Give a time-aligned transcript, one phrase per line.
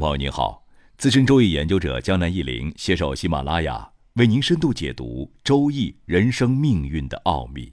[0.00, 0.64] 朋友您好，
[0.96, 7.70] 资深周易研究者江南一林携手喜马拉雅为您深度解读周易人生命运的奥秘。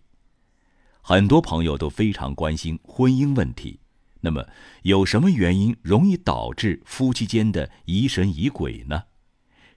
[1.01, 3.79] 很多朋友都非常关心婚姻问题，
[4.19, 4.45] 那么
[4.81, 9.03] 有什么原因容易导致夫妻间的疑神疑鬼呢？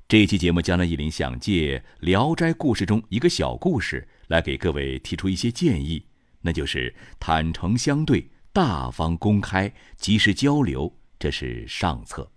[0.09, 6.05] 这一期节目，江南一林想借《聊斋故事》中一个小故事来给各位提出一些建议，
[6.41, 12.29] 那就是坦诚相对、大方公开、及时交流，这是上策。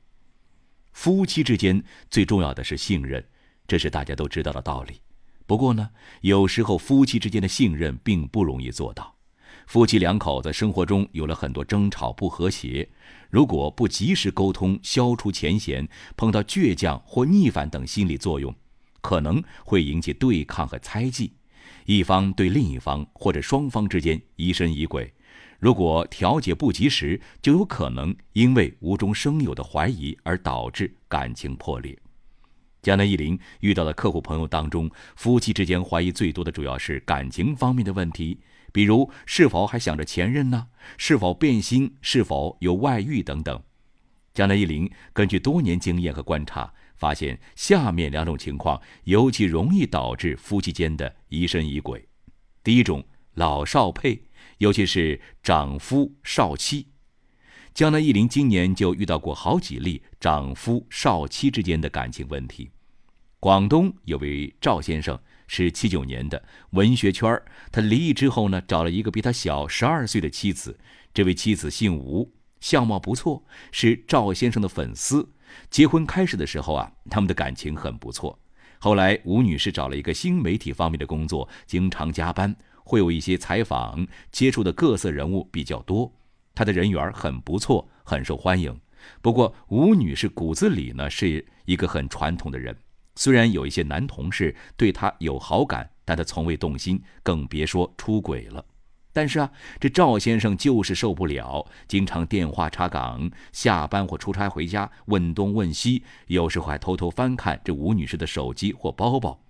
[0.94, 3.24] 夫妻之间最重要的是信任，
[3.68, 5.02] 这是大家都知道的道理。
[5.46, 5.90] 不过呢，
[6.22, 9.14] 有时候夫妻之间的信任并不容易做到。
[9.66, 12.88] 夫妻两口子生活中有了很多争吵不和谐，
[13.30, 18.54] 如果不及时沟通，消除前嫌，碰到倔强或逆反等心理作用，
[19.02, 21.34] 可能会引起对抗和猜忌，
[21.86, 25.14] 一方对另一方或者双方之间疑神疑鬼。
[25.64, 31.98] 如果调解不及时，就有可能因为无中生有的怀疑而导致感情破裂。
[32.82, 38.38] 江南一林遇到的客户朋友当中，夫妻之间怀疑最多的主要是感情方面的问题。
[38.74, 40.68] 比如是否还想着前任呢？
[40.98, 41.96] 是否变心？
[42.02, 43.64] 是否有外遇等等？
[44.34, 52.06] 江南一林根据多年经验和观察，发现下面两种情况尤其容易导致夫妻间的疑神疑鬼。
[52.66, 53.02] 第一种，
[53.36, 54.22] 老少配，
[54.58, 56.88] 尤其是长夫少妻。
[57.74, 62.70] 江南一林今年就遇到过好几例长夫少妻之间的感情问题。
[63.40, 65.20] 广东有位赵先生。
[65.46, 70.80] 是七九年的文学圈他离异之后呢，找了一个比他小十二岁的妻子。
[71.14, 75.30] 这位妻子姓吴，相貌不错，是赵先生的粉丝。
[75.70, 78.40] 结婚开始的时候啊，他们的感情很不错。
[78.80, 86.12] 后来吴女士找了一个新媒体方面的工作，经常加班，会有一些采访，接触的各色人物比较多。
[86.56, 88.80] 她的人缘很不错，很受欢迎。
[89.22, 92.76] 不过吴女士骨子里呢，是一个很传统的人。
[93.16, 98.64] 虽然有一些男同事对她有好感，但她从未动心，更别说出轨了。
[99.12, 109.43] 但是啊，这赵先生就是受不了，经常电话查岗，下班或出差回家问东问西，有时候还偷偷翻看这吴女士的手机或包包。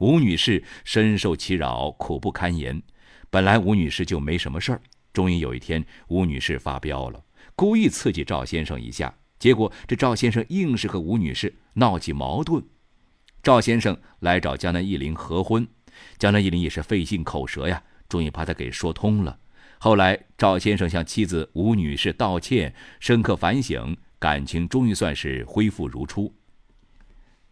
[0.00, 2.82] 吴女士深受其扰，苦不堪言。
[3.28, 4.80] 本来吴女士就没什么事儿，
[5.12, 7.22] 终于有一天，吴女士发飙了，
[7.54, 12.64] 故意刺激赵先生一下，结果这赵先生硬是和吴女士闹起矛盾。
[13.42, 15.68] 赵先生来找江南忆林合婚，
[16.16, 19.38] 江南忆林也是费尽口舌呀，终于把他给说通了。
[19.78, 26.34] 后来赵先生向妻子吴女士道歉，深刻反省，感情终于算是恢复如初。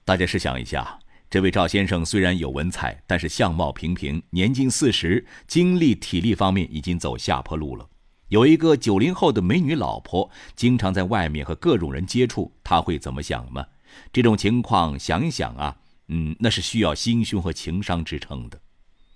[0.07, 0.99] 大家试想一下，
[1.31, 7.87] 这位赵先生虽然有文采，但是相貌平平，年近四十，精力体力方面已经走下坡路了。
[8.29, 13.67] 有一个九零后的美女老婆，经常在外面和各种人接触，他会怎么想吗？
[14.11, 15.77] 这种情况想一想啊，
[16.09, 18.59] 嗯，那是需要心胸和情商支撑的。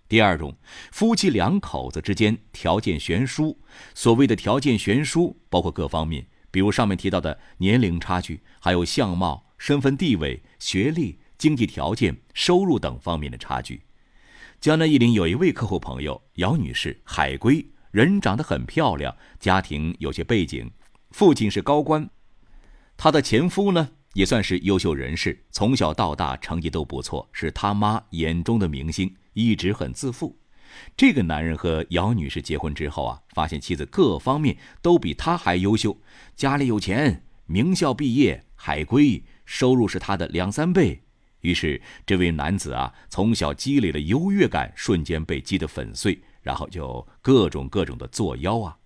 [0.07, 0.55] 第二种，
[0.91, 3.59] 夫妻两口子之间条件悬殊。
[3.95, 13.83] 所谓的条件悬殊，包括各方面，比如上面提到的年龄差距，还有相貌、身份地位、学历、经济条件、收入等方面的差距。
[14.61, 20.71] 江南一林有一位客户朋友姚女士，海归，人长得很漂亮，家庭有些背景，
[21.11, 22.09] 父亲是高官，
[22.97, 23.89] 她的前夫呢？
[24.13, 30.39] 也算是优秀人士，从小到大成绩都不错，是他妈眼中的明星，一直很自负。
[30.97, 35.99] 这个男人和姚女士结婚之后啊，发现妻子各方面都比他还优秀，
[36.37, 41.03] 家里有钱，名校毕业，海归，收入是他的两三倍。
[41.43, 48.77] 于是这位男子啊，从小积累的优越感瞬间被击得粉碎，然后就各种各种的作妖啊。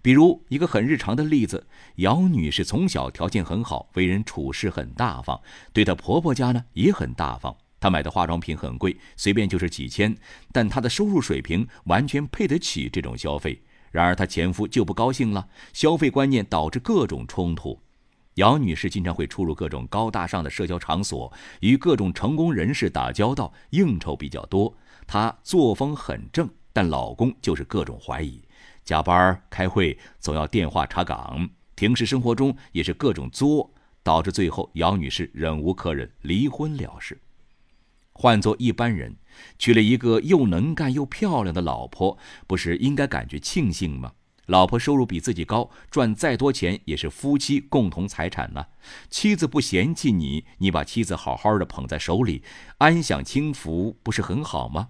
[0.00, 1.66] 比如一个很日常的例子，
[1.96, 5.40] 姚女士从小条件很好，为人处事很大方，
[5.72, 7.54] 对她婆婆家呢也很大方。
[7.78, 10.16] 她买的化妆品很贵，随便就是几千，
[10.50, 13.62] 但她的收入水平完全配得起这种消费。
[13.90, 17.78] 然而她前夫就不高兴了，消费观念导致各种冲突。
[18.36, 24.74] 姚女士经常会出入各种高大上的社交场所，与各种成功人士打交道，应酬比较多。
[25.06, 28.42] 她作风很正，但老公就是各种怀疑。
[28.84, 33.72] 加班开会总要电话查岗，平时生活中也是各种作，
[34.02, 37.18] 导致最后姚女士忍无可忍，离婚了事。
[38.12, 39.16] 换做一般人，
[39.58, 44.12] 娶了一个又能干又漂亮的老婆，不是应该感觉庆幸吗？
[44.46, 48.66] 老婆收入比自己高，赚再多钱也是夫妻共同财产呢。
[49.10, 52.42] 妻子不嫌弃你，你把妻子好好的捧在手里，
[52.78, 54.88] 安享清福，不是很好吗？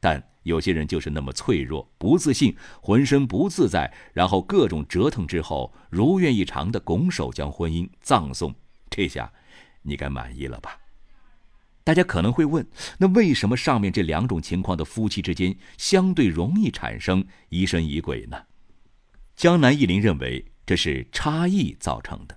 [0.00, 0.30] 但。
[0.46, 8.54] 有些人就是那么脆弱、不自信，浑身不自在，然后各种折腾之后，如愿以偿的拱手将婚姻葬送。
[8.88, 9.32] 这下，
[9.82, 10.78] 你该满意了吧？
[11.82, 12.64] 大家可能会问，
[12.98, 18.44] 那为什么上面这两种情况的夫妻之间相对容易产生疑神疑鬼呢？
[19.36, 22.34] 江南一林认为，这是差异造成的。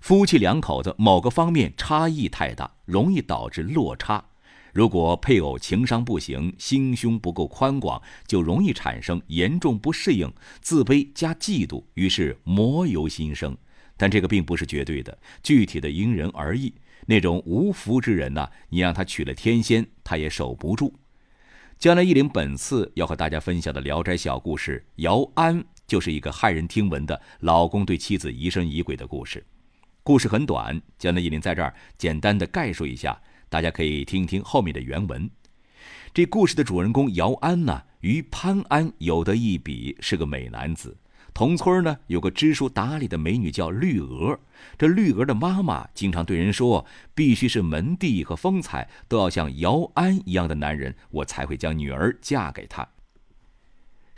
[0.00, 4.24] 夫妻两口子某个方面差异太大，容易导致落差。
[4.72, 13.56] 如果配偶情商不行，心胸不够宽广，就容易产生严重不适应、自卑加嫉妒，于是魔由心生。
[13.96, 16.74] 但这个并不是绝对的，具体的因人而异。
[17.06, 20.92] 那种无福之人呢，你让他娶了天仙，他也守不住。
[21.78, 29.44] 江南一林本次要和大家分享的《聊斋小故事》，姚安就是一个骇人听闻的老公对妻子疑神疑鬼的故事。
[30.04, 33.20] 故事很短，江南一林在这儿简单的概述一下。
[33.48, 35.28] 大家可以听一听后面的原文。
[36.14, 40.96] 这故事的主人公姚安呢，与潘安有得一比，是个美男子。
[41.34, 44.38] 同村呢有个知书达理的美女叫绿娥。
[44.78, 52.86] 这绿娥的妈妈经常对人说：“必须是门第和风采都要像姚安一样的男人，我才会将女儿嫁给他。”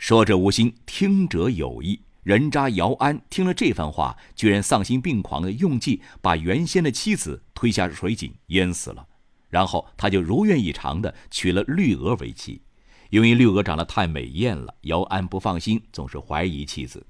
[0.03, 2.01] 说者无心，听者有意。
[2.23, 9.07] 人渣姚安听了这番话，居然丧心病狂的用计把原先的妻子推下水井淹死了。
[9.47, 12.61] 然后他就如愿以偿的娶了绿娥为妻，
[13.11, 17.07] 因为绿娥长得太美艳了，姚安不放心，总是怀疑妻子。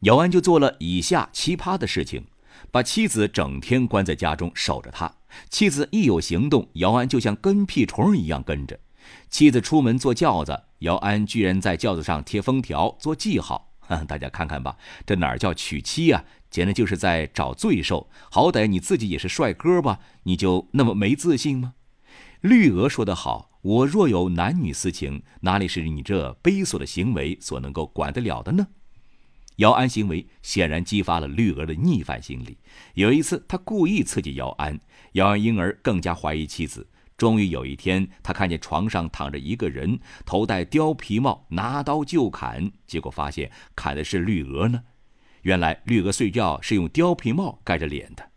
[0.00, 2.26] 姚安就做了以下奇葩的事情：
[2.70, 5.10] 把妻子整天关在家中守着他，
[5.48, 8.78] 妻子一有行动，姚安就像跟屁虫一样跟着。
[9.28, 13.72] 妻子出门坐轿子，姚安居然在轿子上贴封条做记号。
[14.08, 14.76] 大家看看吧，
[15.06, 16.24] 这哪儿叫娶妻呀？
[16.50, 18.10] 简直就是在找罪受！
[18.30, 20.00] 好歹你自己也是帅哥吧？
[20.24, 21.74] 你就那么没自信吗？
[22.40, 28.66] 绿娥说得好：“我若有男女私情，哪里是你这卑琐的行为所能够管得了的呢？”
[29.56, 32.58] 姚安行为显然激发了绿娥的逆反心理。
[32.94, 34.80] 有一次，他故意刺激姚安，
[35.12, 36.86] 姚安因而更加怀疑妻子。
[37.16, 44.82] 终于有一天，他看见床上躺着一个人，头戴貂皮帽，拿刀就砍，结果发现砍的是绿娥呢。
[45.42, 48.30] 原来绿娥睡觉是用貂皮帽盖着脸的。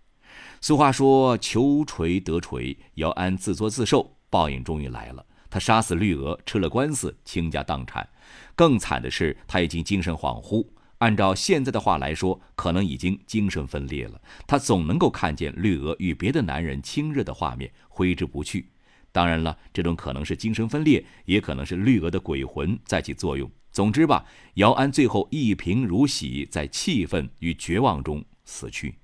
[0.62, 5.26] 俗话说“求锤得锤”，姚安自作自受，报应终于来了。
[5.50, 8.08] 他杀死绿娥，吃了官司，倾家荡产。
[8.56, 10.66] 更惨的是，他已经精神恍惚。
[11.00, 14.22] 按照现在的话来说，可能已经精神分裂了。
[14.46, 18.70] 他总能够看见绿娥与别的男人亲热的画面，挥之不去。
[19.12, 23.50] 当然了，这种可能是精神分裂，也可能是绿娥的鬼魂在起作用。
[23.72, 24.26] 总之吧，
[24.56, 28.96] 姚安最后一贫如洗，在气愤与绝望中死去。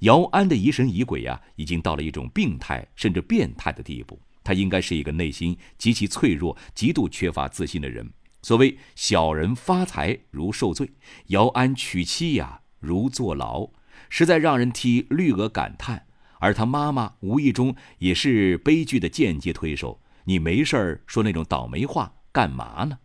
[0.00, 4.18] 姚安的疑神疑鬼呀，已经到了一种病态甚至变态的地步。
[4.42, 8.10] 他应该是一个内心极其脆弱、极度缺乏自信的人。
[8.42, 10.92] 所谓小人发财如受罪，
[11.26, 13.70] 姚安娶妻呀如坐牢，
[14.08, 16.06] 实在让人替绿娥感叹。
[16.40, 20.00] 而他妈妈无意中也是悲剧的间接推手。
[20.24, 22.98] 你没事儿说那种倒霉话干嘛呢？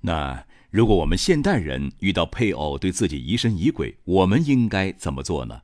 [0.00, 5.60] 那如果我们现代人遇到配偶对自己疑神疑鬼，我们应该怎么做呢？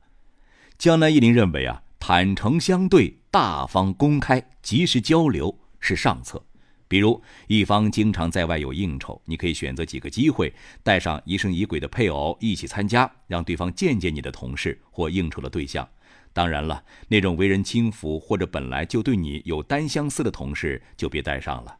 [0.77, 6.45] 江南一林认为啊，坦诚相对、大方公开、及时交流是上策。
[6.89, 10.51] 比如一方经常在外有应酬，你可以选择几个机会，
[10.83, 15.87] 带上疑神疑鬼的配偶一起参加，让对方见见你的同事或应酬的对象。
[16.33, 21.77] 当然了，那种为人轻浮或者本来就对你有单相思的同事就别带上了。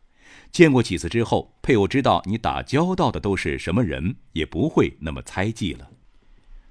[0.51, 5.89] 见过几次之后，配偶知道你打交道的都是什么人，也不会那么猜忌了。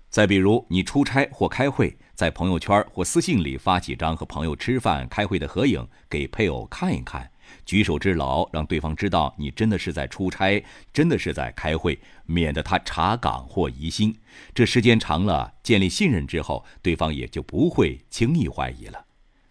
[0.08, 7.30] 再比如，你出差或开会，在朋友圈或私信里发几张和朋友吃饭、开会的合影给配偶看一看，
[7.64, 14.14] 举手之劳，让对方知道你真的是在出差，真的是在开会，免得他查岗或疑心。
[14.54, 19.04] 这时间长了，建立信任之后，对方也就不会轻易怀疑了。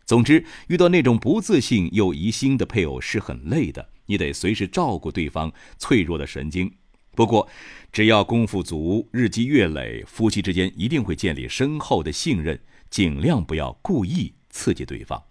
[0.06, 3.90] 总之，遇到那种不自信又疑心的配偶是很累的。
[4.06, 6.72] 你得随时照顾对方脆弱的神经。
[7.14, 7.50] 不过，
[7.92, 12.58] 只要功夫足，日积月累，夫妻之间一定会建立深厚的信任。
[12.90, 15.22] 尽量不要故意刺激对方。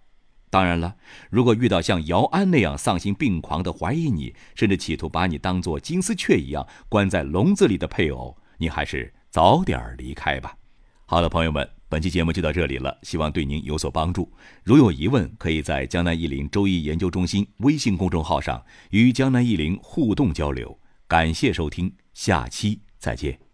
[0.57, 0.95] 当然了，
[1.29, 10.57] 如果遇到像姚安那样丧心病狂的怀疑你，甚至企图把你当做金丝雀一样关在笼子里的配偶，你还是早点离开吧。
[11.05, 11.69] 好了，朋友们。
[11.89, 14.33] 本期节目就到这里了，希望对您有所帮助。
[14.63, 18.59] 如有疑问，可以在江南易林周易研究中心微信公众号上
[18.89, 20.75] 与江南易林互动交流。
[21.07, 23.46] 感谢收听，下期再见。